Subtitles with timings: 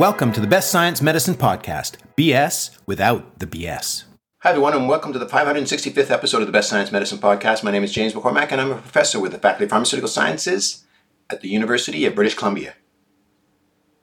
[0.00, 4.04] Welcome to the Best Science Medicine Podcast, BS without the BS.
[4.38, 7.62] Hi, everyone, and welcome to the 565th episode of the Best Science Medicine Podcast.
[7.62, 10.86] My name is James McCormack, and I'm a professor with the Faculty of Pharmaceutical Sciences
[11.28, 12.72] at the University of British Columbia.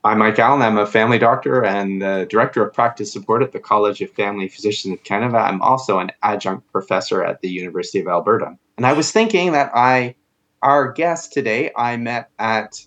[0.03, 0.61] I'm Mike Allen.
[0.61, 4.49] I'm a family doctor and the director of practice support at the College of Family
[4.49, 5.39] Physicians of Canada.
[5.39, 8.55] I'm also an adjunct professor at the University of Alberta.
[8.77, 10.13] And I was thinking that I,
[10.61, 12.85] our guest today, I met at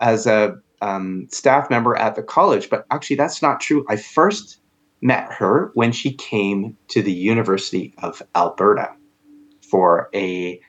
[0.00, 3.84] as a um, staff member at the college, but actually that's not true.
[3.88, 4.60] I first
[5.02, 8.90] met her when she came to the University of Alberta
[9.62, 10.60] for a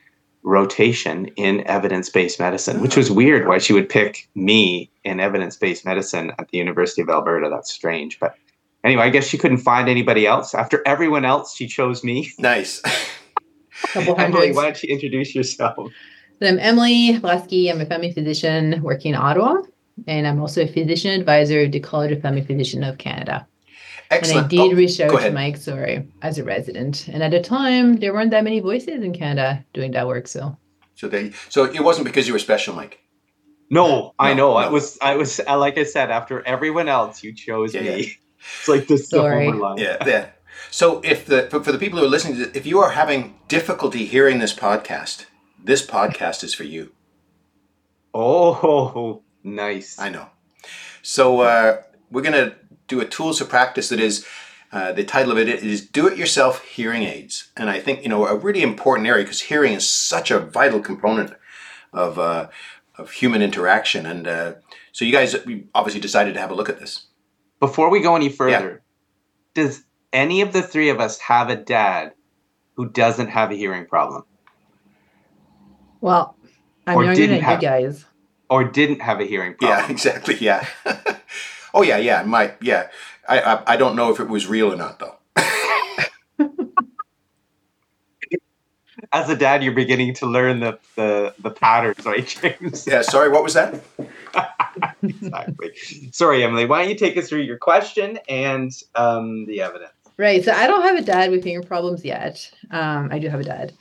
[0.42, 5.56] rotation in evidence based medicine, which was weird why she would pick me in evidence
[5.56, 7.48] based medicine at the University of Alberta.
[7.50, 8.20] That's strange.
[8.20, 8.36] But
[8.84, 10.54] anyway, I guess she couldn't find anybody else.
[10.54, 12.30] After everyone else, she chose me.
[12.38, 12.80] Nice.
[13.94, 15.76] Emily, why don't you introduce yourself?
[16.40, 17.70] I'm Émélie Braschi.
[17.70, 19.62] I'm a family physician working in Ottawa,
[20.06, 23.46] and I'm also a physician advisor of the College of Family Physicians of Canada.
[24.10, 24.52] Excellent.
[24.52, 27.08] And I did oh, reach out to Mike Sorry as a resident.
[27.08, 30.28] And at the time, there weren't that many voices in Canada doing that work.
[30.28, 30.56] So,
[30.94, 33.00] so they, so it wasn't because you were special, Mike.
[33.68, 34.50] No, no I know.
[34.50, 34.56] No.
[34.56, 38.02] I was, I was, uh, like I said, after everyone else, you chose yeah, me.
[38.02, 38.08] Yeah.
[38.60, 39.08] It's like this.
[39.08, 39.48] Sorry.
[39.76, 40.28] Yeah, yeah.
[40.70, 43.34] So, if the for, for the people who are listening, to, if you are having
[43.48, 45.26] difficulty hearing this podcast,
[45.60, 46.92] this podcast is for you.
[48.14, 49.98] Oh, nice.
[49.98, 50.28] I know.
[51.02, 52.56] So uh, we're gonna
[52.88, 54.26] do a tools of practice that is
[54.72, 58.08] uh, the title of it is do it yourself hearing aids and i think you
[58.08, 61.32] know a really important area because hearing is such a vital component
[61.92, 62.48] of, uh,
[62.98, 64.54] of human interaction and uh,
[64.92, 65.36] so you guys
[65.74, 67.06] obviously decided to have a look at this
[67.60, 68.82] before we go any further
[69.54, 69.62] yeah.
[69.62, 72.12] does any of the three of us have a dad
[72.74, 74.24] who doesn't have a hearing problem
[76.00, 76.36] well
[76.86, 78.04] i'm or younger than have, you guys
[78.48, 80.66] or didn't have a hearing problem yeah exactly yeah
[81.76, 82.88] Oh yeah, yeah, my yeah.
[83.28, 85.16] I, I I don't know if it was real or not though.
[89.12, 92.86] As a dad, you're beginning to learn the the, the patterns, right, James?
[92.86, 93.02] Yeah.
[93.02, 93.82] Sorry, what was that?
[95.02, 95.74] exactly.
[96.12, 96.64] Sorry, Emily.
[96.64, 99.92] Why don't you take us through your question and um, the evidence?
[100.16, 100.42] Right.
[100.42, 102.50] So I don't have a dad with hearing problems yet.
[102.70, 103.74] Um, I do have a dad.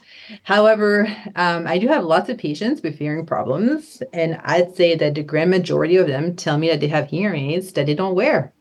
[0.43, 5.15] However, um, I do have lots of patients with hearing problems, and I'd say that
[5.15, 8.15] the grand majority of them tell me that they have hearing aids that they don't
[8.15, 8.53] wear.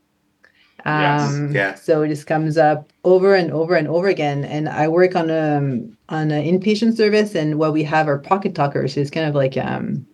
[0.85, 1.55] Um, yes.
[1.55, 1.75] Yeah.
[1.75, 4.45] So this comes up over and over and over again.
[4.45, 8.19] And I work on a um, on an inpatient service, and what we have are
[8.19, 8.97] pocket talkers.
[8.97, 10.07] It's kind of like um,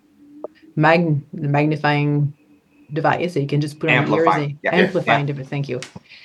[0.76, 2.32] mag- magnifying
[2.92, 4.74] device that you can just put on ears and yeah.
[4.74, 5.44] amplifying yeah.
[5.44, 5.80] thank you.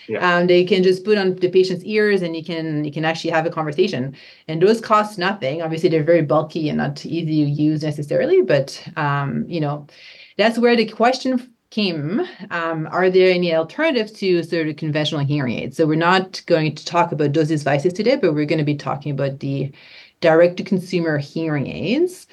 [0.07, 0.37] Yeah.
[0.37, 3.31] um, they can just put on the patient's ears and you can you can actually
[3.31, 4.15] have a conversation.
[4.47, 5.61] And those cost nothing.
[5.61, 9.87] Obviously they're very bulky and not easy to use necessarily but um, you know
[10.37, 12.21] that's where the question came.
[12.51, 15.77] Um, are there any alternatives to sort of conventional hearing aids?
[15.77, 18.75] So we're not going to talk about those devices today but we're going to be
[18.75, 19.71] talking about the
[20.21, 22.27] direct to consumer hearing aids.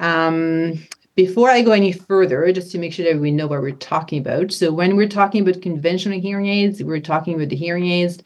[0.00, 0.80] Um,
[1.18, 4.20] before I go any further, just to make sure that we know what we're talking
[4.20, 4.52] about.
[4.52, 8.22] So, when we're talking about conventional hearing aids, we're talking about the hearing aids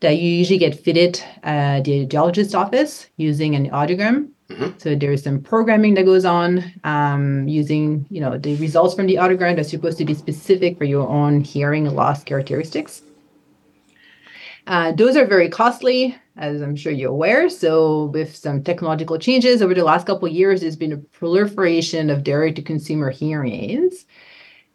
[0.00, 4.28] that you usually get fitted at the audiologist office using an audiogram.
[4.48, 4.76] Mm-hmm.
[4.78, 9.14] So there's some programming that goes on um, using, you know, the results from the
[9.14, 13.02] audiogram that's supposed to be specific for your own hearing loss characteristics.
[14.66, 17.48] Uh, those are very costly, as I'm sure you're aware.
[17.50, 22.24] So, with some technological changes over the last couple years, there's been a proliferation of
[22.24, 24.06] direct-to-consumer hearing aids.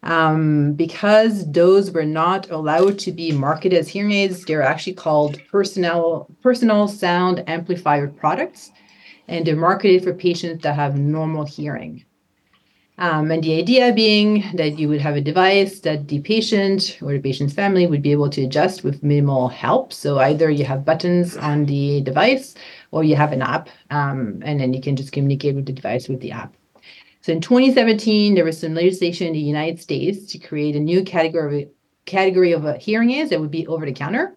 [0.04, 5.40] Um, because those were not allowed to be marketed as hearing aids, they're actually called
[5.48, 8.70] personal personal sound amplifier products,
[9.26, 12.04] and they're marketed for patients that have normal hearing.
[12.98, 17.12] Um, and the idea being that you would have a device that the patient or
[17.12, 19.92] the patient's family would be able to adjust with minimal help.
[19.92, 22.56] So either you have buttons on the device
[22.90, 26.08] or you have an app, um, and then you can just communicate with the device
[26.08, 26.54] with the app.
[27.20, 31.04] So in 2017, there was some legislation in the United States to create a new
[31.04, 31.68] category of,
[32.04, 34.36] category of hearing aids that would be over the counter.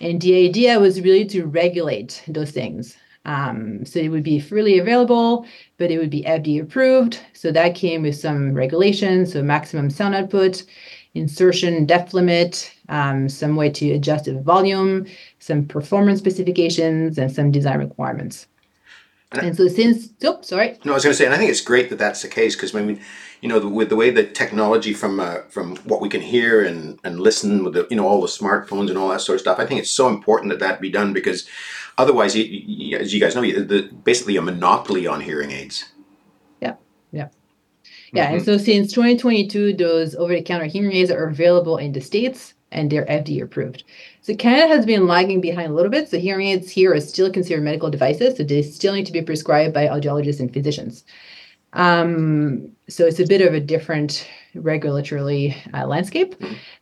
[0.00, 2.96] And the idea was really to regulate those things.
[3.28, 5.46] Um, so it would be freely available,
[5.76, 7.20] but it would be FDA approved.
[7.34, 10.64] So that came with some regulations, so maximum sound output,
[11.12, 15.04] insertion depth limit, um, some way to adjust the volume,
[15.40, 18.46] some performance specifications, and some design requirements.
[19.32, 20.78] And, and so since, oh, sorry.
[20.86, 22.56] No, I was going to say, and I think it's great that that's the case
[22.56, 22.98] because I mean,
[23.42, 26.98] you know, with the way that technology from uh, from what we can hear and
[27.04, 29.58] and listen with the you know all the smartphones and all that sort of stuff,
[29.58, 31.46] I think it's so important that that be done because
[31.98, 35.84] Otherwise, you, you, as you guys know, the, basically a monopoly on hearing aids.
[36.62, 36.74] Yeah,
[37.12, 37.28] yeah.
[38.12, 38.44] Yeah, and Mhm.
[38.44, 43.42] so since 2022, those over-the-counter hearing aids are available in the states and they're FDA
[43.42, 43.82] approved.
[44.22, 46.08] So Canada has been lagging behind a little bit.
[46.08, 49.22] So hearing aids here are still considered medical devices, so they still need to be
[49.22, 51.04] prescribed by audiologists and physicians.
[51.72, 54.26] Um, so it's a bit of a different
[54.60, 56.34] regulatory uh, landscape.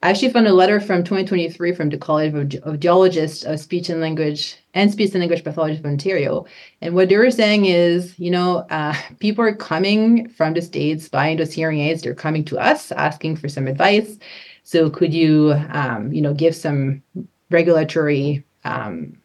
[0.02, 3.88] I actually found a letter from 2023 from the College of Audi- Audiologists of Speech
[3.88, 6.46] and Language and Speech and Language Pathologists of Ontario.
[6.80, 11.08] And what they were saying is, you know, uh, people are coming from the States
[11.08, 12.02] buying those hearing aids.
[12.02, 14.18] They're coming to us asking for some advice.
[14.62, 17.02] So could you, um, you know, give some
[17.50, 19.16] regulatory um,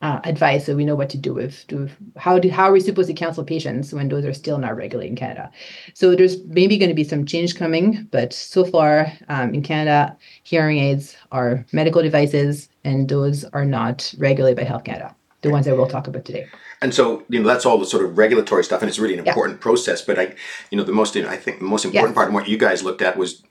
[0.00, 2.72] uh, advice so we know what to do with, do with how do how are
[2.72, 5.50] we supposed to counsel patients when those are still not regulated in Canada?
[5.94, 10.16] So there's maybe going to be some change coming, but so far um, in Canada,
[10.44, 15.14] hearing aids are medical devices, and those are not regulated by Health Canada.
[15.42, 16.46] The ones that we'll talk about today.
[16.82, 19.24] And so, you know, that's all the sort of regulatory stuff, and it's really an
[19.24, 19.30] Yeah.
[19.30, 20.02] important process.
[20.02, 20.34] But I,
[20.70, 22.14] you know, the most, I think, the most important Yes.
[22.16, 23.42] part of what you guys looked at was,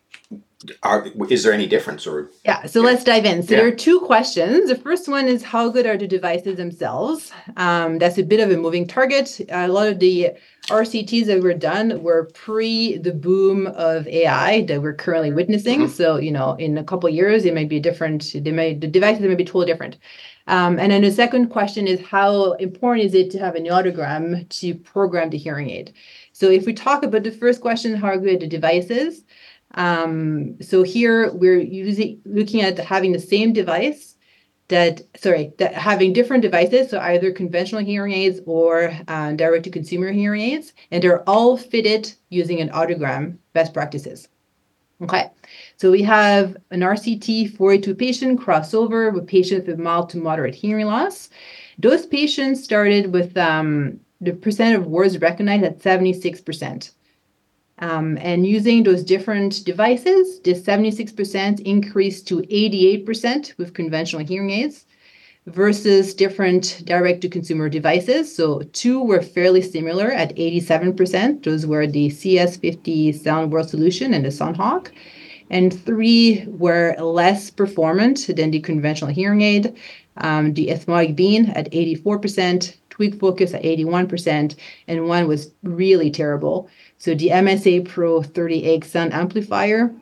[0.83, 2.87] are is there any difference, or Yeah, so Yeah.
[2.87, 3.43] let's dive in.
[3.43, 3.59] So Yeah.
[3.61, 4.67] there are two questions.
[4.69, 7.31] The first one is how good are the devices themselves?
[7.57, 9.39] Um, that's a bit of a moving target.
[9.49, 10.31] A lot of the
[10.69, 15.81] RCTs that were done were pre the boom of AI that we're currently witnessing.
[15.81, 15.89] Mhm.
[15.89, 18.33] So you know, in a couple years, it may be different.
[18.43, 19.97] They may the devices may be totally different.
[20.47, 24.47] Um, and then the second question is how important is it to have an audiogram
[24.59, 25.93] to program the hearing aid?
[26.31, 29.23] So if we talk about the first question, how good the devices?
[29.75, 34.15] Um, so here we're using looking at having the same device
[34.69, 39.69] that sorry that having different devices so either conventional hearing aids or uh, direct to
[39.69, 44.27] consumer hearing aids and they're all fitted using an audiogram best practices.
[45.01, 45.29] Okay
[45.77, 50.87] so we have an rct 42 patient crossover with patients with mild to moderate hearing
[50.87, 51.29] loss.
[51.77, 56.91] Those patients started with um, the percent of words recognized at 76%
[57.79, 64.85] um, and using those different devices, this 76% increased to 88% with conventional hearing aids
[65.45, 68.33] versus different direct to consumer devices.
[68.33, 71.43] So, two were fairly similar at 87%.
[71.43, 74.91] Those were the CS50 Sound World Solution and the Soundhawk.
[75.49, 79.77] And three were less performant than the conventional hearing aid.
[80.17, 84.55] Um, the Etymotic Bean at 84%, Tweak Focus at 81%,
[84.87, 86.67] and one was really terrible.
[86.97, 89.93] So the MSA Pro 30X sound amplifier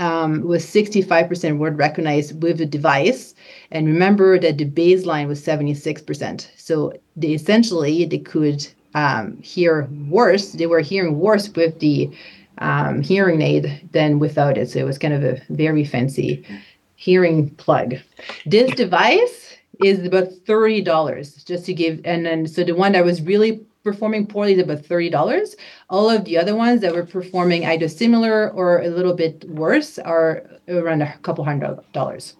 [0.00, 3.36] um, was 65% word recognized with the device.
[3.70, 6.48] And remember that the baseline was 76%.
[6.56, 10.52] So they essentially they could um, hear worse.
[10.52, 12.10] They were hearing worse with the
[12.58, 14.70] um, hearing aid than without it.
[14.70, 16.44] So it was kind of a very fancy
[16.96, 17.94] hearing plug.
[18.44, 19.47] This device
[19.84, 22.00] is about thirty dollars, just to give.
[22.04, 25.56] And then so the one that was really performing poorly is about thirty dollars.
[25.88, 29.98] All of the other ones that were performing either similar or a little bit worse
[29.98, 32.36] are around a couple hundred dollars.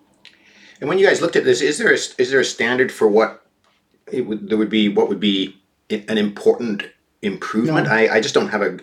[0.80, 3.08] and when you guys looked at this, is there a, is there a standard for
[3.08, 3.44] what
[4.12, 5.56] it would there would be what would be
[5.90, 6.84] an important
[7.22, 7.86] improvement?
[7.86, 7.92] No.
[7.92, 8.78] I, I just don't have a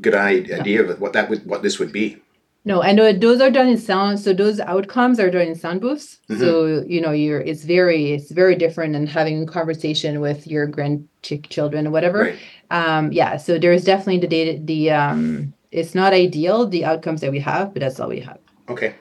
[0.00, 2.20] good idea of what that would what this would be.
[2.64, 4.20] No, I know those are done in sound.
[4.20, 6.18] So those outcomes are done in sound booths.
[6.28, 6.38] Mhm.
[6.38, 10.66] So you know, you're it's very it's very different than having a conversation with your
[10.66, 12.20] grandchildren or whatever.
[12.20, 12.38] Right.
[12.70, 13.36] Um, yeah.
[13.38, 14.60] So there's definitely the data.
[14.62, 18.38] The um, it's not ideal the outcomes that we have, but that's all we have.
[18.68, 18.94] Okay.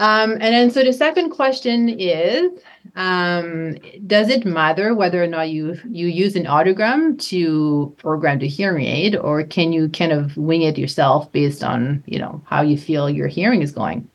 [0.00, 2.50] Um, and then so the second question is,
[2.96, 3.76] um,
[4.06, 8.86] does it matter whether or not you you use an audiogram to program the hearing
[8.86, 12.78] aid, or can you kind of wing it yourself based on you know how you
[12.78, 14.08] feel your hearing is going?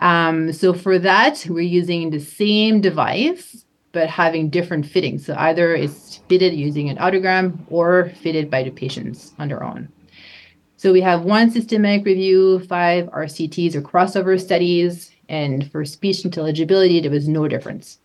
[0.00, 5.26] Um, so for that, we're using the same device but having different fittings.
[5.26, 9.88] So either it's fitted using an audiogram or fitted by the patients on their own.
[10.80, 17.02] So we have one systematic review, five RCTs or crossover studies, and for speech intelligibility,
[17.02, 17.98] there was no difference.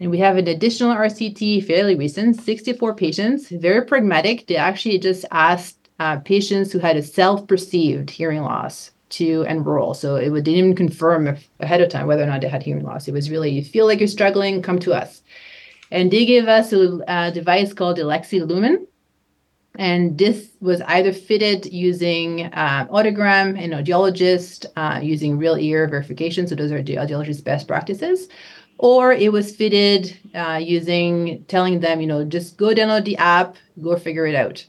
[0.00, 4.46] And we have an additional RCT, fairly recent, 64 patients, very pragmatic.
[4.46, 9.92] They actually just asked uh, patients who had a self-perceived hearing loss to enroll.
[9.92, 12.86] So it didn't even confirm if, ahead of time whether or not they had hearing
[12.86, 13.08] loss.
[13.08, 15.20] It was really, you feel like you're struggling, come to us.
[15.90, 18.87] And they gave us a, a device called Alexi Lumen.
[19.78, 26.48] And this was either fitted using uh, audiogram and audiologist uh, using real ear verification.
[26.48, 28.28] So those are the audiologist's best practices.
[28.78, 33.56] Or it was fitted uh, using telling them, you know, just go download the app,
[33.80, 34.66] go figure it out.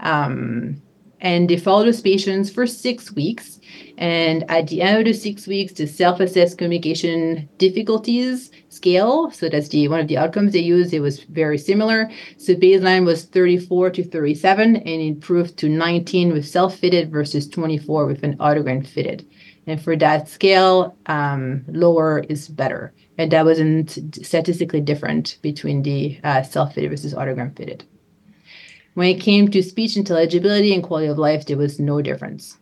[0.00, 0.82] Um,
[1.20, 3.60] and they followed those patients for six weeks.
[3.98, 9.68] And at the end of the six weeks, the self-assessed communication difficulties scale, so that's
[9.68, 12.10] the one of the outcomes they used, it was very similar.
[12.36, 18.22] So baseline was 34 to 37 and improved to 19 with self-fitted versus 24 with
[18.22, 19.26] an audiogram fitted.
[19.66, 22.92] And for that scale, um, lower is better.
[23.18, 23.90] And that wasn't
[24.24, 27.84] statistically different between the uh, self-fitted versus audiogram fitted.
[28.96, 32.56] When it came to speech intelligibility and quality of life, there was no difference.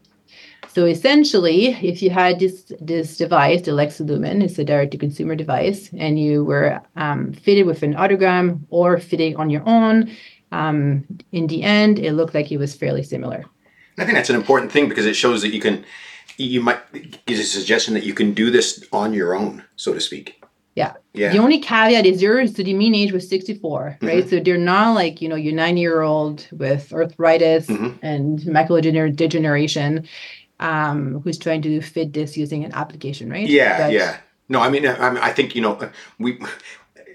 [0.75, 5.91] So essentially, if you had this this device, the Lexie Lumen, it's a direct-to-consumer device,
[5.97, 10.11] and you were um, fitted with an audiogram or fitting on your own,
[10.51, 13.45] um, in the end, it looked like it was fairly similar.
[13.97, 15.85] I think that's an important thing because it shows that you can,
[16.37, 16.81] you might
[17.27, 20.43] give a suggestion that you can do this on your own, so to speak.
[20.75, 20.95] Yeah.
[21.13, 21.31] Yeah.
[21.33, 22.57] The only caveat is yours.
[22.57, 24.29] So the mean age was 64, right?
[24.29, 27.99] So they're not like, you know, your nine year old with arthritis Mhm.
[28.03, 30.07] and macular degeneration
[30.61, 33.49] um, who's trying to fit this using an application, right?
[33.49, 34.17] Yeah, But- yeah.
[34.49, 35.79] No, I mean, I, I think you know,
[36.19, 36.39] we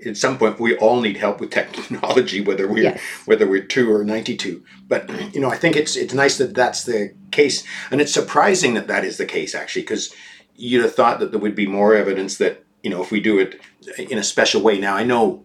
[0.06, 3.00] at some point we all need help with technology, whether we're Yes.
[3.26, 4.64] whether we're two or ninety-two.
[4.88, 8.74] But you know, I think it's it's nice that that's the case, and it's surprising
[8.76, 10.12] that that is the case actually, because
[10.56, 13.40] you'd have thought that there would be more evidence that you know if we do
[13.40, 13.60] it
[13.98, 14.80] in a special way.
[14.80, 15.44] Now I know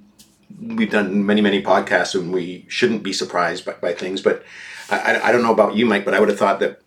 [0.60, 4.44] we've done many many podcasts and we shouldn't be surprised by, by things, but
[4.90, 6.80] I, I- don't know about you, Mike, but I would have thought that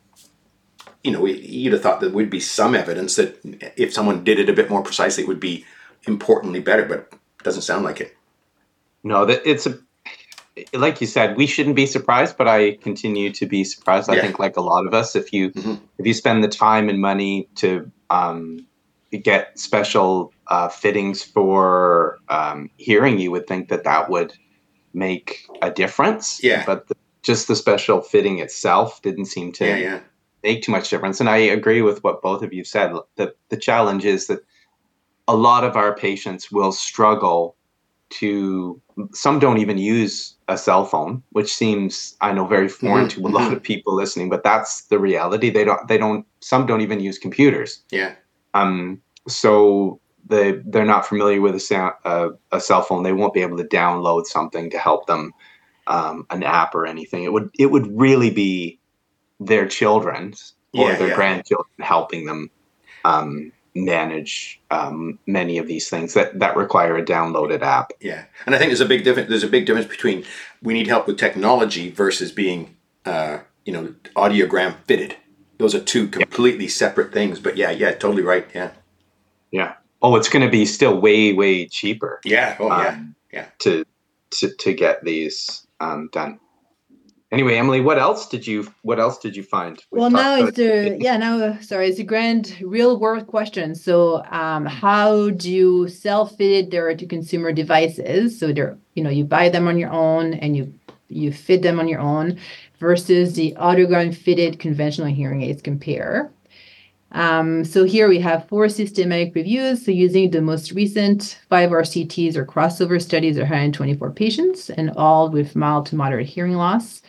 [1.04, 3.40] you know, you'd have thought there would be some evidence that
[3.78, 5.64] if someone did it a bit more precisely, it would be
[6.06, 8.16] importantly better, but it doesn't sound like it.
[9.04, 9.78] No, that it's a
[10.74, 14.10] like you said, we shouldn't be surprised, but I continue to be surprised.
[14.10, 14.22] I Yeah.
[14.22, 15.80] think, like a lot of us, if you Mhm.
[16.00, 18.66] if you spend the time and money to um,
[19.12, 24.34] get special uh, fittings for um, hearing, you would think that that would
[24.94, 26.44] make a difference.
[26.44, 26.66] Yeah.
[26.66, 30.00] but the, just the special fitting itself didn't seem to Yeah, yeah,
[30.44, 31.20] make too much difference.
[31.20, 32.94] And I agree with what both of you said.
[33.16, 34.40] The the challenge is that
[35.28, 37.56] a lot of our patients will struggle
[38.10, 38.82] to
[39.14, 43.28] some don't even use a cell phone, which seems I know very foreign Mhm, to
[43.28, 45.50] a lot of people listening, but that's the reality.
[45.50, 47.84] They don't they don't some don't even use computers.
[47.92, 48.16] yeah,
[48.62, 53.04] Um so they they're not familiar with a, sound, uh, a cell phone.
[53.04, 55.34] They won't be able to download something to help them
[55.88, 57.24] um, an app or anything.
[57.24, 58.80] It would it would really be
[59.40, 60.34] their children
[60.74, 61.16] or Yeah, their yeah.
[61.16, 62.50] grandchildren helping them
[63.06, 67.92] um, manage um, many of these things that that require a downloaded app.
[68.02, 68.26] yeah.
[68.46, 69.30] And I think there's a big difference.
[69.30, 70.26] There's a big difference between
[70.62, 75.16] we need help with technology versus being, uh, you know, audiogram fitted.
[75.58, 77.40] Those are two completely separate things.
[77.40, 78.48] But yeah, yeah, totally right.
[78.54, 78.72] Yeah,
[79.52, 79.74] Yeah.
[80.02, 82.22] Oh, it's going to be still way way cheaper.
[82.24, 82.56] yeah.
[82.60, 83.46] Oh yeah, um, yeah.
[83.60, 83.84] To
[84.32, 86.40] to to get these um, done.
[87.30, 89.84] Anyway, Emily, what else did you what else did you find?
[89.92, 92.98] We've Well, talked now about it's the yeah now uh, sorry it's a grand real
[93.00, 93.76] world question.
[93.76, 98.40] So, um, how do you self-fit direct to consumer devices?
[98.40, 100.74] So they're you know you buy them on your own and you
[101.10, 102.38] you fit them on your own
[102.80, 106.32] versus the audiogram fitted conventional hearing aids compare.
[107.12, 109.86] Um, so here we have four systematic reviews.
[109.86, 115.30] So using the most recent five RCTs or crossover studies are 124 patients and all
[115.30, 117.02] with mild to moderate hearing loss.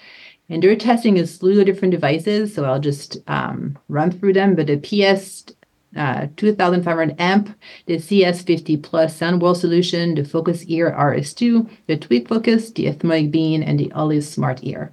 [0.48, 2.54] And they're testing a slew of different devices.
[2.54, 4.54] So I'll just um, run through them.
[4.54, 5.44] But the PS
[6.36, 7.54] 2500 amp,
[7.86, 13.30] the CS50 Plus Sound World solution, the Focus Ear RS2, the Tweak Focus, the Etymotic
[13.30, 14.92] Bean, and the Olive Smart Ear.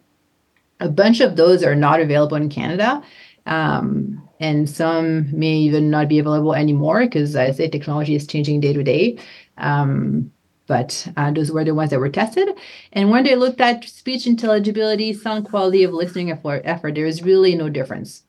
[0.79, 3.03] A bunch of those are not available in Canada.
[3.45, 8.59] Um, and some may even not be available anymore because I say technology is changing
[8.59, 9.17] day to day.
[9.57, 10.31] Um,
[10.67, 12.49] but uh, those were the ones that were tested.
[12.91, 17.23] And when they looked at speech intelligibility, sound quality of listening effort, effort there is
[17.23, 18.23] really no difference.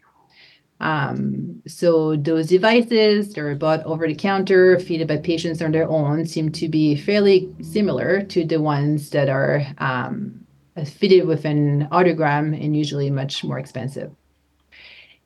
[0.80, 6.26] Um, so those devices, they're bought over the counter, fitted by patients on their own,
[6.26, 10.46] seem to be fairly similar to the ones that are um,
[10.84, 14.12] fitted with an audiogram and usually much more expensive.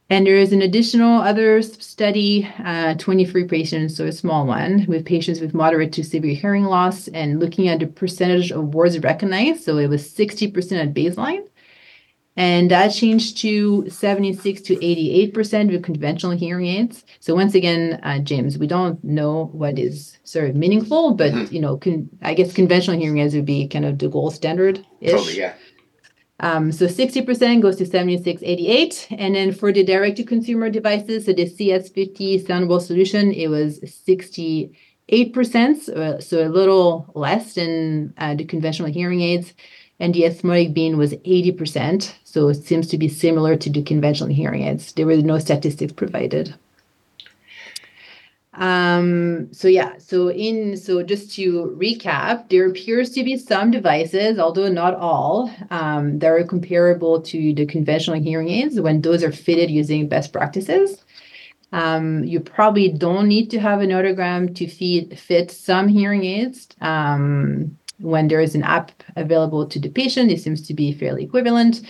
[0.09, 5.07] And there is an additional other study, uh, 23 patients, so a small one, with
[5.07, 9.62] patients with moderate to severe hearing loss and looking at the percentage of words recognized.
[9.62, 11.47] So it was 60% at baseline.
[12.40, 17.04] And that changed to 76 to 88% with conventional hearing aids.
[17.20, 21.52] So once again, uh, James, we don't know what is sort of meaningful, but Mhm.
[21.52, 24.80] you know, con- I guess conventional hearing aids would be kind of the gold standard.
[25.04, 25.37] Totally.
[25.37, 25.52] Yeah.
[26.49, 29.09] Um, so 60% goes to 7688.
[29.11, 33.49] And then for the direct to consumer devices, so the CS50 Sound World solution, it
[33.49, 39.52] was 68%, so, so a little less than uh, the conventional hearing aids.
[40.00, 42.14] And the Etymotic Bean was 80%.
[42.25, 44.92] So it seems to be similar to the conventional hearing aids.
[44.92, 46.54] There were no statistics provided.
[48.54, 54.38] Um, so yeah, so in so just to recap, there appears to be some devices,
[54.38, 59.33] although not all, um, that are comparable to the conventional hearing aids when those are
[59.33, 61.02] fitted using best practices.
[61.73, 66.69] Um, you probably don't need to have an audiogram to feed, fit some hearing aids.
[66.80, 71.25] Um, when there is an app available to the patient, it seems to be fairly
[71.25, 71.83] equivalent.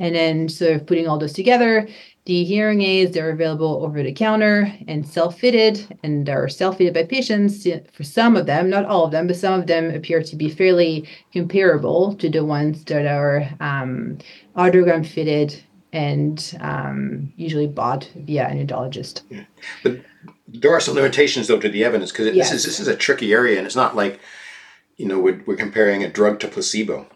[0.00, 1.88] And then sort of putting all those together,
[2.24, 7.66] the hearing aids they're available over the counter and self-fitted, and are self-fitted by patients.
[7.92, 10.48] For some of them, not all of them, but some of them appear to be
[10.48, 14.18] fairly comparable to the ones that are um,
[14.56, 15.60] audiogram fitted
[15.92, 19.22] and um, usually bought via an audiologist.
[19.30, 19.44] Yeah.
[19.82, 20.00] But
[20.46, 22.50] there are some limitations though to the evidence because Yes.
[22.50, 24.20] this is this is a tricky area and it's not like
[24.98, 27.06] you know we're, we're comparing a drug to placebo.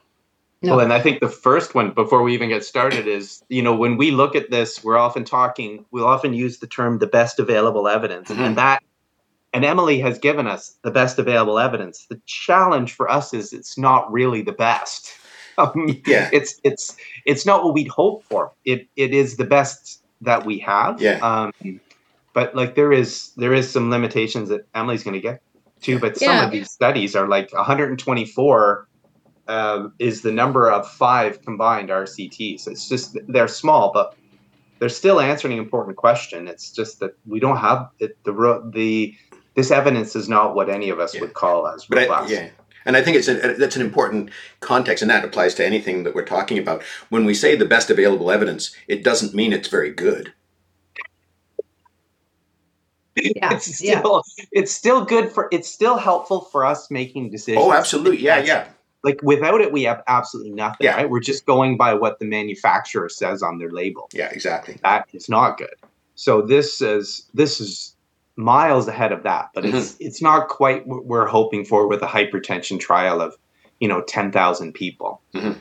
[0.64, 0.76] No.
[0.76, 3.74] Well, and I think the first one, before we even get started, is you know
[3.74, 5.84] when we look at this, we're often talking.
[5.90, 8.38] We'll often use the term "the best available evidence," Mhm.
[8.38, 8.82] and that,
[9.52, 12.06] and Emily has given us the best available evidence.
[12.08, 15.12] The challenge for us is it's not really the best.
[15.58, 16.30] Um, Yeah.
[16.32, 16.96] it's it's
[17.26, 18.52] it's not what we'd hope for.
[18.64, 20.98] It it is the best that we have.
[21.02, 21.18] Yeah.
[21.20, 21.52] Um,
[22.32, 25.42] but like there is there is some limitations that Emily's going to get
[25.82, 25.98] to.
[25.98, 26.44] But some Yeah.
[26.44, 28.88] of these studies are like 124
[29.48, 32.66] um, is the number of five combined RCTs.
[32.68, 34.14] It's just they're small, but
[34.78, 36.48] they're still answering an important question.
[36.48, 39.14] It's just that we don't have it, the the
[39.54, 41.22] this evidence is not what any of us Yeah.
[41.22, 42.32] would call as But I, robust.
[42.32, 42.48] yeah,
[42.86, 46.14] and I think it's a, that's an important context, and that applies to anything that
[46.14, 46.82] we're talking about.
[47.10, 50.32] When we say the best available evidence, it doesn't mean it's very good.
[53.16, 53.98] Yeah, it's yeah.
[54.00, 57.64] still it's still good for it's still helpful for us making decisions.
[57.64, 58.68] Oh, absolutely, yeah, yeah,
[59.04, 60.84] Like without it, we have absolutely nothing.
[60.86, 60.96] Yeah.
[60.96, 61.10] Right?
[61.10, 64.08] We're just going by what the manufacturer says on their label.
[64.12, 64.78] yeah, exactly.
[64.82, 65.74] That is not good.
[66.14, 67.96] So this is this is
[68.36, 70.06] miles ahead of that, but it's Mm-hmm.
[70.06, 73.36] it's not quite what we're hoping for with a hypertension trial of
[73.80, 75.20] you know ten thousand people.
[75.34, 75.58] Mhm.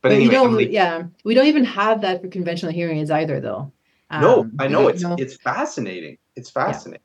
[0.00, 2.98] But But anyway, you don't, Emily, yeah, we don't even have that for conventional hearing
[2.98, 3.72] aids either, though.
[4.12, 5.16] no, Um, I know it's no.
[5.18, 6.18] it's fascinating.
[6.36, 7.00] It's fascinating.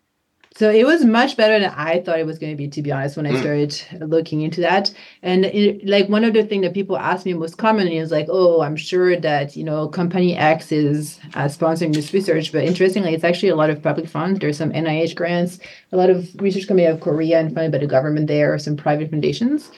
[0.55, 2.91] So it was much better than I thought it was going to be, to be
[2.91, 3.39] honest, when I Mm.
[3.39, 4.91] started looking into that.
[5.21, 8.25] And it, like one of the things that people ask me most commonly is like,
[8.29, 13.13] "Oh, I'm sure that you know company X is uh, sponsoring this research," but interestingly,
[13.13, 14.39] it's actually a lot of public funds.
[14.39, 15.59] There's some NIH grants,
[15.91, 18.75] a lot of research coming out of Korea and funded by the government there, some
[18.75, 19.69] private foundations.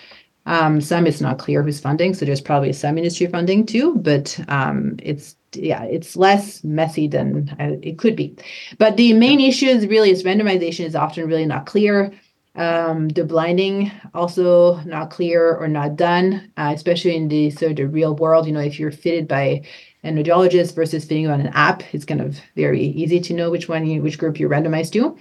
[0.47, 4.39] Um, some it's not clear who's funding, so there's probably some industry funding too, but
[4.47, 8.35] um, it's yeah, it's less messy than uh, it could be.
[8.77, 12.13] But the main issue is really is randomization is often really not clear.
[12.55, 17.77] Um, the blinding also not clear or not done, uh, especially in the sort of
[17.77, 18.45] the real world.
[18.45, 19.63] You know, if you're fitted by
[20.03, 23.69] an audiologist versus fitting on an app, it's kind of very easy to know which
[23.69, 25.17] one you which group you're randomized to.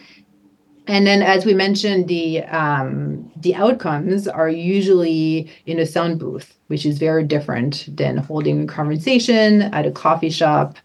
[0.87, 6.57] And then, as we mentioned, the um, the outcomes are usually in a sound booth,
[6.67, 10.77] which is very different than holding a conversation at a coffee shop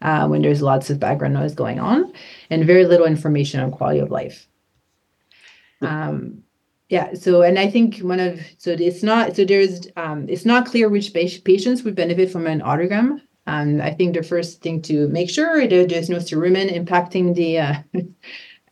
[0.00, 2.12] uh, when there's lots of background noise going on,
[2.50, 4.48] and very little information on quality of life.
[5.82, 6.42] Um,
[6.88, 7.14] yeah.
[7.14, 10.88] So, and I think one of so it's not so there's um, it's not clear
[10.88, 15.28] which patients would benefit from an audiogram Um, I think the first thing to make
[15.28, 17.74] sure that there's no cerumen impacting the uh,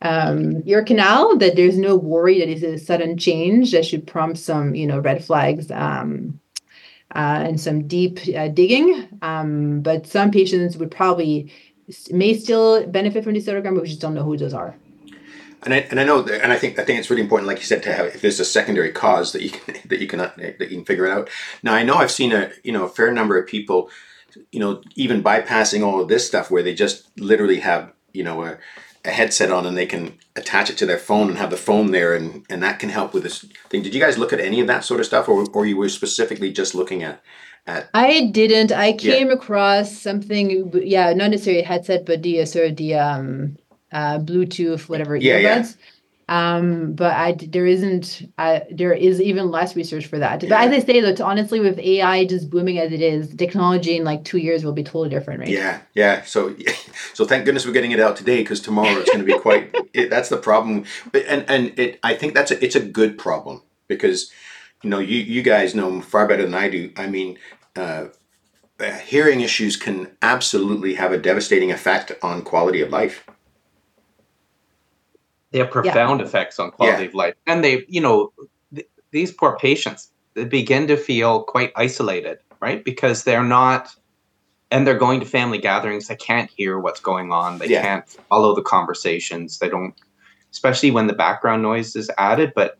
[0.01, 4.37] um, ear canal, that there's no worry that it's a sudden change that should prompt
[4.37, 6.39] some, you know, red flags um,
[7.15, 9.07] uh, and some deep uh, digging.
[9.21, 11.51] Um, but some patients would probably
[12.09, 14.75] may still benefit from this audiogram, but we just don't know who those are.
[15.63, 17.59] And I, and I know that, and I think I think it's really important, like
[17.59, 20.19] you said, to have if there's a secondary cause that you can that you can
[20.19, 21.29] that you can figure it out.
[21.61, 23.89] Now I know I've seen a you know a fair number of people,
[24.51, 28.43] you know, even bypassing all of this stuff where they just literally have you know
[28.43, 28.57] a,
[29.03, 31.91] a headset on and they can attach it to their phone and have the phone
[31.91, 33.81] there and and that can help with this thing.
[33.81, 35.89] Did you guys look at any of that sort of stuff, or or you were
[35.89, 37.21] specifically just looking at
[37.67, 38.71] at I didn't.
[38.71, 42.95] I came across something, yeah, not necessarily a headset, but the uh, sort of the
[42.95, 43.57] um,
[43.91, 45.67] uh, Bluetooth, whatever Yeah, yeah.
[46.31, 48.31] Um, but I there isn't.
[48.37, 50.39] I there is even less research for that.
[50.39, 54.05] But as I say, that honestly, with AI just booming as it is, technology in
[54.05, 55.49] like two years will be totally different, right?
[55.49, 56.23] Yeah, yeah.
[56.23, 56.55] So,
[57.13, 59.75] so thank goodness we're getting it out today because tomorrow it's going to be quite.
[59.93, 61.99] it, that's the problem, and and it.
[62.01, 64.31] I think that's a, it's a good problem because,
[64.83, 66.93] you know, you you guys know far better than I do.
[66.95, 67.39] I mean,
[67.75, 68.05] uh,
[69.03, 73.25] hearing issues can absolutely have a devastating effect on quality of life.
[75.51, 77.09] They have profound effects on quality Yeah.
[77.09, 78.31] of life, and they, you know,
[78.73, 80.11] th- these poor patients.
[80.33, 82.85] they begin to feel quite isolated, right?
[82.85, 83.89] Because they're not,
[84.71, 86.07] and they're going to family gatherings.
[86.07, 87.57] They can't hear what's going on.
[87.57, 87.81] They Yeah.
[87.81, 89.59] can't follow the conversations.
[89.59, 89.93] They don't,
[90.53, 92.53] especially when the background noise is added.
[92.55, 92.79] But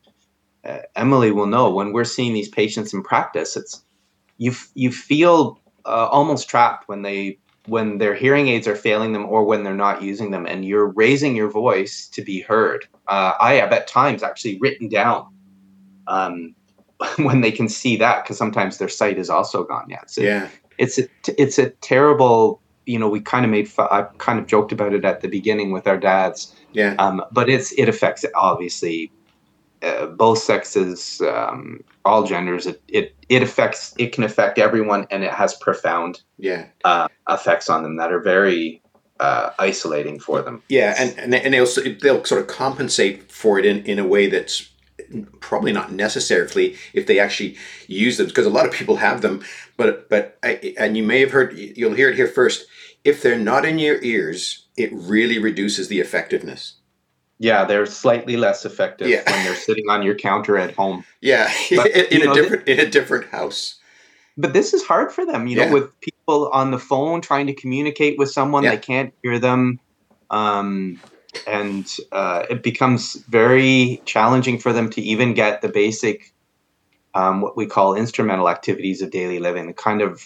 [0.63, 3.83] uh, Emily will know when we're seeing these patients in practice, it's
[4.37, 9.13] you f- you feel uh, almost trapped when they when their hearing aids are failing
[9.13, 12.87] them or when they're not using them, and you're raising your voice to be heard.
[13.07, 15.27] Uh, I have at times actually written down
[16.07, 16.55] um,
[17.17, 19.85] when they can see that because sometimes their sight is also gone.
[19.89, 20.49] yet so Yeah.
[20.77, 21.03] it's a
[21.41, 22.59] it's a terrible.
[22.87, 25.27] You know, we kind of made fu- I kind of joked about it at the
[25.27, 26.95] beginning with our dads, Yeah.
[26.97, 29.11] um, but it's it affects obviously
[29.83, 32.65] uh, both sexes, um, all genders.
[32.65, 36.65] It, it it affects it can affect everyone, and it has profound Yeah.
[36.83, 38.81] uh, effects on them that are very
[39.19, 40.63] uh, isolating for them.
[40.69, 41.67] Yeah, and and, and they'll
[42.01, 44.67] they'll sort of compensate for it in, in a way that's
[45.39, 49.43] probably not necessarily if they actually use them because a lot of people have them,
[49.77, 52.65] but but I, and you may have heard you'll hear it here first.
[53.03, 56.75] If they're not in your ears, it really reduces the effectiveness.
[57.41, 59.23] Yeah, they're slightly less effective Yeah.
[59.29, 61.03] when they're sitting on your counter at home.
[61.21, 63.79] Yeah, But, in, in you a know, different in a different house.
[64.37, 67.53] But this is hard for them, you know, with people on the phone trying to
[67.53, 68.71] communicate with someone, Yeah.
[68.71, 69.79] they can't hear them.
[70.29, 70.99] Um,
[71.47, 76.33] and uh, it becomes very challenging for them to even get the basic,
[77.15, 80.23] um, what we call instrumental activities of daily living, the kind of,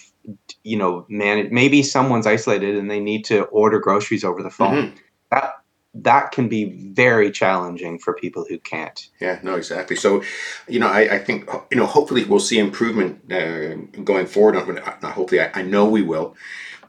[0.63, 4.91] you know, man, maybe someone's isolated and they need to order groceries over the phone.
[4.91, 4.97] Mhm.
[6.05, 9.09] That that can be very challenging for people who can't.
[9.19, 9.95] Yeah, no, exactly.
[9.95, 10.23] So,
[10.67, 14.55] you know, I, I think you know, hopefully we'll see improvement uh, going forward.
[14.55, 16.35] Not, not hopefully, I, I know we will,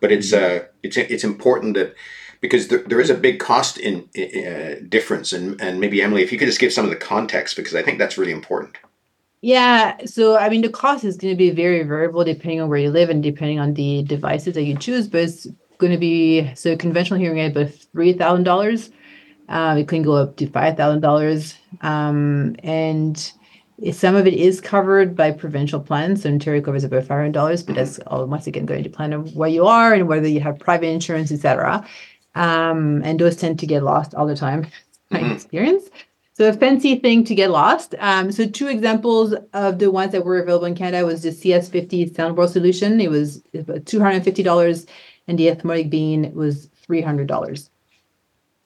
[0.00, 1.94] but it's uh, it's it's important that
[2.40, 6.30] because there, there is a big cost in uh, difference, and and maybe Emily, if
[6.32, 8.78] you could just give some of the context because I think that's really important.
[9.42, 12.78] Yeah, so I mean, the cost is going to be very variable depending on where
[12.78, 15.08] you live and depending on the devices that you choose.
[15.08, 15.46] But it's
[15.78, 18.90] going to be so conventional hearing aid, but three thousand dollars.
[19.48, 23.32] Um, it can go up to five thousand dollars, um, and
[23.92, 26.22] some of it is covered by provincial plans.
[26.22, 29.14] So Ontario covers about five hundred dollars, but that's all once again going to depend
[29.14, 31.86] on where you are and whether you have private insurance, etc.
[32.34, 34.66] Um, and those tend to get lost all the time.
[35.10, 35.32] My Mhm.
[35.34, 35.84] experience.
[36.34, 37.94] So a fancy thing to get lost.
[37.98, 42.14] Um, so two examples of the ones that were available in Canada was the CS50
[42.14, 43.00] Sound World solution.
[43.00, 44.86] It was about $250
[45.28, 47.70] and the Etymotic Bean was $300.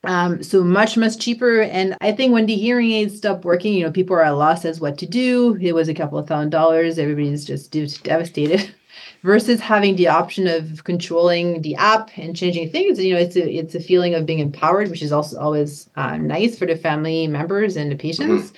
[0.05, 1.61] Um, so much, much cheaper.
[1.61, 4.37] And I think when the hearing aids stopped working, you know, people are at a
[4.37, 5.59] loss as what to do.
[5.61, 6.99] It was a couple of thousand dollars.
[6.99, 7.71] Everybody's just
[8.03, 8.75] devastated.
[9.23, 13.51] Versus having the option of controlling the app and changing things, you know, it's a
[13.51, 17.27] it's a feeling of being empowered, which is also always uh, nice for the family
[17.27, 18.55] members and the patients.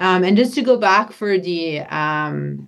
[0.00, 2.66] Um, and just to go back for the um,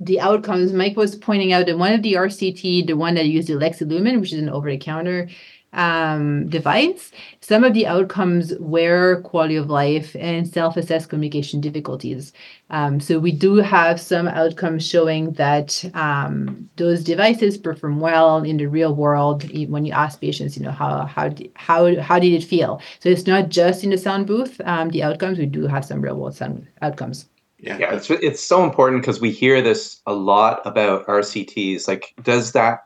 [0.00, 3.48] the outcomes, Mike was pointing out that one of the RCT, the one that used
[3.48, 5.28] the Lumen, which is an over-the-counter
[5.76, 12.32] um, device, some of the outcomes were quality of life and self-assessed communication difficulties.
[12.70, 18.56] Um, so we do have some outcomes showing that um, those devices perform well in
[18.56, 19.44] the real world.
[19.68, 22.80] When you ask patients, you know how how how how did it feel?
[23.00, 24.60] So it's not just in the sound booth.
[24.64, 27.26] Um, the outcomes we do have some real world sound outcomes.
[27.58, 31.86] Yeah, Yeah, it's it's so important because we hear this a lot about RCTs.
[31.86, 32.84] Like, does that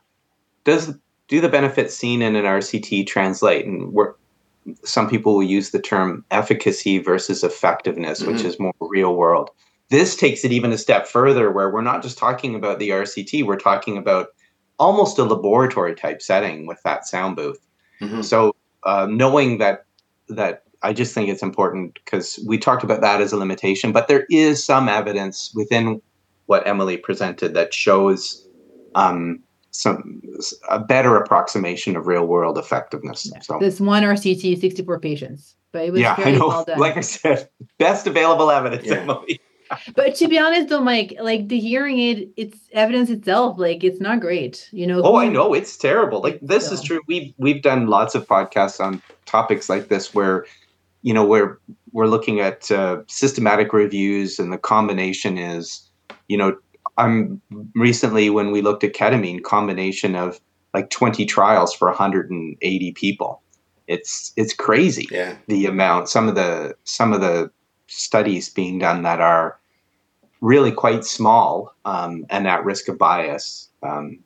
[0.65, 0.95] does
[1.31, 3.65] do the benefits seen in an RCT translate?
[3.65, 4.13] And we're,
[4.85, 8.45] some people will use the term efficacy versus effectiveness, which Mhm.
[8.45, 9.49] is more real world.
[9.91, 13.43] This takes it even a step further, where we're not just talking about the RCT;
[13.45, 14.29] we're talking about
[14.79, 17.61] almost a laboratory type setting with that sound booth.
[18.03, 18.25] Mhm.
[18.25, 19.85] So uh, knowing that
[20.29, 24.09] that I just think it's important because we talked about that as a limitation, but
[24.09, 26.01] there is some evidence within
[26.47, 28.47] what Emily presented that shows
[28.95, 29.41] um,
[29.71, 30.21] some
[30.69, 33.31] a better approximation of real world effectiveness.
[33.43, 36.49] So This one RCT, 64 patients, but it was yeah, I very know.
[36.49, 36.79] well done.
[36.79, 38.95] Like I said, best available evidence, Yeah.
[38.97, 39.41] Emily.
[39.95, 44.01] but to be honest though, Mike, like the hearing aid, it's evidence itself, like it's
[44.01, 44.69] not great.
[44.73, 46.21] You know, Oh, I know it's terrible.
[46.21, 47.01] Like this is true.
[47.07, 50.45] We've we've done lots of podcasts on topics like this where,
[51.03, 51.59] you know, where
[51.93, 55.89] we're looking at uh, systematic reviews and the combination is,
[56.27, 56.57] you know,
[57.01, 57.41] I'm
[57.75, 60.41] recently when we looked at ketamine, combination of
[60.75, 63.43] like 20 trials for 180 people.
[63.87, 65.09] It's it's crazy.
[65.11, 67.51] Yeah, the amount some of the some of the
[67.89, 69.59] studies being done that are
[70.41, 74.19] really quite small um, and at risk of bias um,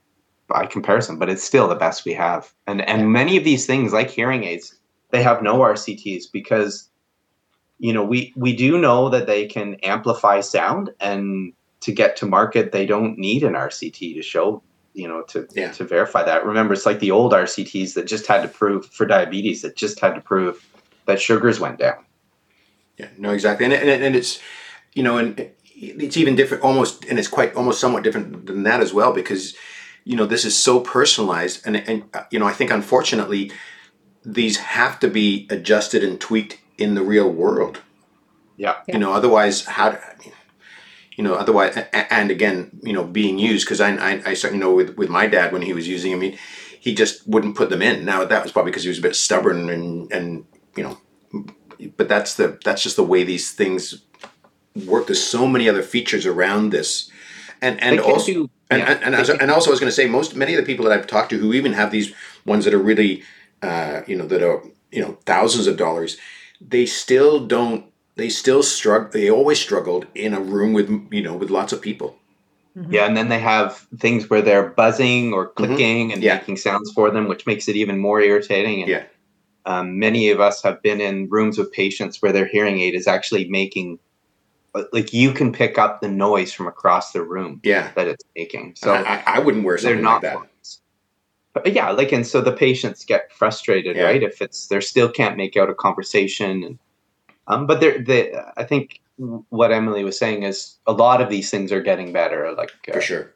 [0.48, 2.52] by comparison but it's still the best we have.
[2.66, 4.74] And and many of these things like hearing aids
[5.10, 6.90] they have no rcts because
[7.78, 11.52] you know we we do know that they can amplify sound and
[11.84, 14.62] to get to market, they don't need an RCT to show,
[14.94, 15.70] you know, to Yeah.
[15.72, 16.44] to verify that.
[16.46, 20.00] Remember, it's like the old RCTs that just had to prove for diabetes that just
[20.00, 20.64] had to prove
[21.06, 22.04] that sugars went down.
[22.98, 24.40] Yeah, no, exactly, and and, and it's
[24.94, 28.80] you know, and it's even different, almost, and it's quite almost somewhat different than that
[28.80, 29.54] as well, because
[30.04, 33.50] you know this is so personalized, and and you know, I think unfortunately
[34.24, 37.80] these have to be adjusted and tweaked in the real world.
[38.56, 38.76] Yeah.
[38.86, 39.90] You know, otherwise, how?
[39.90, 40.32] do- I mean,
[41.16, 44.74] you know, otherwise, and again, you know, being used because I, I I certainly know
[44.74, 46.38] with with my dad when he was using them, he
[46.80, 48.04] he just wouldn't put them in.
[48.04, 50.44] Now that was probably because he was a bit stubborn and and
[50.76, 50.98] you know
[51.96, 54.02] but that's the that's just the way these things
[54.86, 55.06] work.
[55.06, 57.10] There's so many other features around this,
[57.60, 59.94] and and also do- and, yeah, and, and, also, and also I was going to
[59.94, 62.14] say most many of the people that I've talked to who even have these
[62.46, 63.22] ones that are really
[63.62, 66.16] uh, you know that are you know thousands of dollars,
[66.60, 69.10] they still don't they still struggle.
[69.12, 72.16] They always struggled in a room with you know with lots of people.
[72.90, 76.22] Yeah, and then they have things where they're buzzing or clicking and Mm-hmm.
[76.24, 76.38] Yeah.
[76.38, 78.80] making sounds for them, which makes it even more irritating.
[78.82, 79.04] And, Yeah.
[79.66, 83.06] Um, many of us have been in rooms with patients where their hearing aid is
[83.06, 84.00] actually making,
[84.92, 88.74] like you can pick up the noise from across the room Yeah, that it's making.
[88.76, 90.34] so So I, I wouldn't wear they're something not like that.
[90.36, 90.80] ones.
[91.54, 94.02] But yeah, like and so the patients get frustrated, Yeah.
[94.06, 94.22] right?
[94.22, 96.78] If it's they still can't make out a conversation, and
[97.46, 98.34] um, but they're they.
[98.56, 99.00] I think
[99.48, 102.52] what Emily was saying is a lot of these things are getting better.
[102.52, 103.34] Like uh, For sure.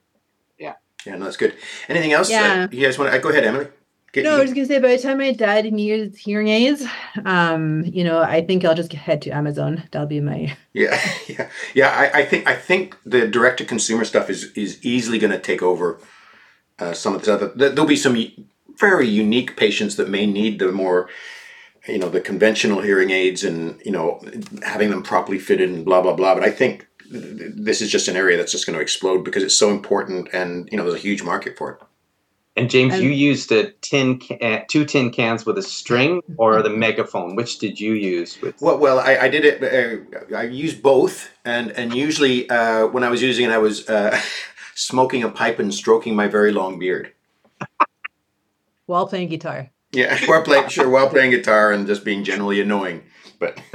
[0.59, 0.75] Yeah.
[1.07, 1.55] Yeah, no, that's good.
[1.89, 2.29] Anything else?
[2.31, 2.65] Yeah.
[2.65, 3.69] Uh, you guys want to go ahead, Emily?
[4.13, 6.83] Get, No, I was gonna say by the time my dad needs hearing aids,
[7.27, 9.83] um, you know, I think I'll just head to Amazon.
[9.93, 11.91] That'll be my Yeah, yeah, yeah.
[11.91, 15.39] I, I think I think the direct to consumer stuff is is easily going to
[15.39, 16.01] take over
[16.79, 17.49] uh, some of this other.
[17.55, 18.17] there- There'll be some
[18.81, 21.09] very unique patients that may need the more,
[21.89, 24.21] you know, the conventional hearing aids and you know
[24.63, 26.35] having them properly fitted and blah blah blah.
[26.35, 29.25] But I think th- th- this is just an area that's just going to explode
[29.25, 31.79] because it's so important and you know there's a huge market for it.
[32.57, 36.23] And James, And- you used a tin, ca- uh, two tin cans with a string,
[36.37, 37.37] or the megaphone.
[37.37, 38.41] Which did you use?
[38.43, 39.63] With Well, well, I, I did it.
[39.63, 43.89] Uh, I used both, and and usually uh, when I was using it, I was
[43.89, 44.21] uh,
[44.75, 47.13] smoking a pipe and stroking my very long beard.
[48.87, 49.71] while playing guitar.
[49.93, 53.03] Yeah, while playing sure while playing guitar and just being generally annoying.
[53.39, 53.59] But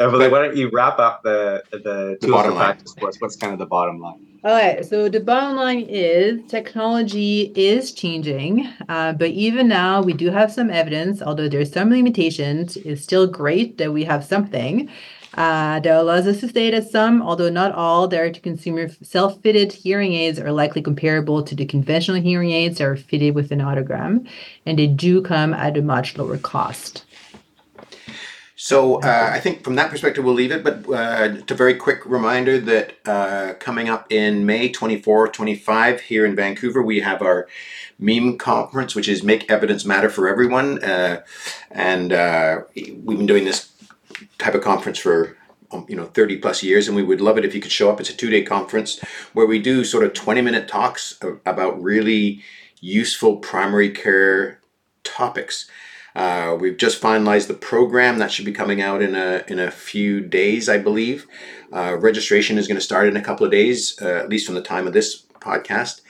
[0.00, 2.64] Emily, why don't you wrap up the the, The tools bottom line.
[2.64, 3.16] practice us?
[3.20, 4.20] What's kind of the bottom line?
[4.44, 4.84] All right.
[4.84, 10.52] so the bottom line is technology is changing, uh, but even now we do have
[10.52, 14.90] some evidence, although there's some limitations, it's still great that we have something
[15.36, 20.38] uh, that allows us to say that some, although not all, direct-to-consumer self-fitted hearing aids
[20.38, 24.28] are likely comparable to the conventional hearing aids that are fitted with an audiogram,
[24.64, 27.04] and they do come at a much lower cost.
[28.56, 30.62] so uh, I think from that perspective we'll leave it.
[30.62, 36.24] But uh, a very quick reminder that uh, coming up in May 24, 25 here
[36.24, 37.48] in Vancouver, we have our
[37.98, 41.22] meme conference, which is Make Evidence Matter for Everyone, uh,
[41.70, 43.73] and uh, we've been doing this
[44.38, 45.36] type of conference for
[45.72, 47.90] um, you know 30 plus years and we would love it if you could show
[47.90, 48.00] up.
[48.00, 49.00] It's a two-day conference
[49.32, 52.42] where we do sort of 20 minute talks about really
[52.80, 54.60] useful primary care
[55.02, 55.68] topics.
[56.14, 59.70] Uh, we've just finalized the program that should be coming out in a in a
[59.70, 61.26] few days i believe.
[61.72, 64.54] Uh, registration is going to start in a couple of days uh, at least from
[64.54, 66.02] the time of this podcast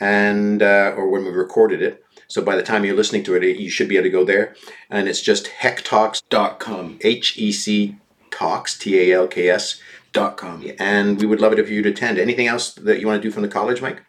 [0.00, 3.56] and uh, or when we recorded it so by the time you're listening to it
[3.58, 4.54] you should be able to go there
[4.90, 7.96] and it's just hectalks.com h-e-c
[8.30, 9.80] talks t-a-l-k-s
[10.12, 13.20] dot com and we would love it if you'd attend anything else that you want
[13.20, 14.02] to do from the college mike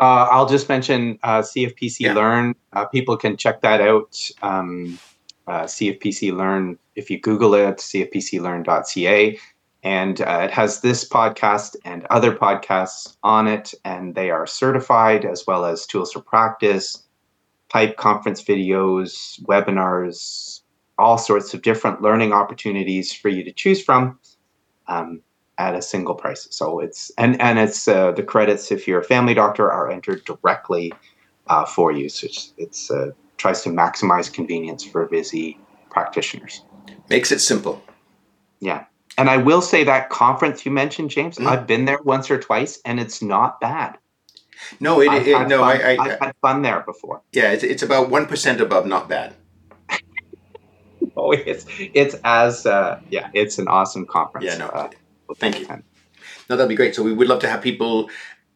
[0.00, 2.14] Uh, I'll just mention uh, CFPC Yeah.
[2.14, 2.54] Learn.
[2.72, 4.10] Uh, people can check that out.
[4.42, 4.98] Um,
[5.46, 9.38] uh, CFPC Learn, if you Google it, cfpclearn.ca.
[9.84, 15.24] And uh, it has this podcast and other podcasts on it, and they are certified
[15.24, 17.04] as well as tools for practice,
[17.68, 20.62] type conference videos, webinars,
[20.98, 24.18] all sorts of different learning opportunities for you to choose from.
[24.88, 25.22] Um,
[25.58, 26.48] at a single price.
[26.50, 30.24] So it's and and it's uh, the credits if you're a family doctor are entered
[30.24, 30.92] directly
[31.46, 32.08] uh, for you.
[32.08, 35.58] So it's, it's uh, tries to maximize convenience for busy
[35.90, 36.64] practitioners.
[37.08, 37.82] makes it simple
[38.60, 38.84] Yeah.
[39.16, 41.46] And I will say that conference you mentioned, James, Mm.
[41.46, 43.96] I've been there once or twice, and it's not bad.
[44.80, 47.20] no it, I've it, had no fun, I, I, I've had fun there before.
[47.32, 49.34] yeah it's, it's about 1% above not bad
[51.16, 54.46] Oh, it's it's as uh, yeah, it's an awesome conference.
[54.46, 54.88] yeah no Uh,
[55.36, 55.66] thank you
[56.48, 58.08] no that'd be great so we would love to have people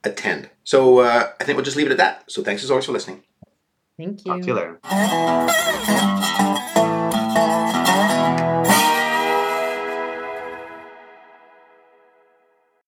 [0.05, 2.87] attend so uh, i think we'll just leave it at that so thanks as always
[2.87, 3.23] for listening
[3.99, 4.33] Thank you.
[4.33, 4.79] Talk to you later.